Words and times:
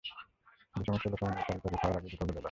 কিন্তু 0.71 0.87
সমস্যা 0.87 1.07
হলো, 1.09 1.17
সময় 1.21 1.33
নিয়ে 1.35 1.43
তারিয়ে 1.47 1.61
তারিয়ে 1.63 1.81
খাওয়ার 1.81 1.97
আগেই 1.99 2.07
দ্রুত 2.11 2.19
গলে 2.23 2.31
যায়। 2.33 2.39